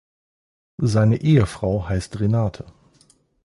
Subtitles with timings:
[0.81, 2.65] Seine Ehefrau heißt Renate.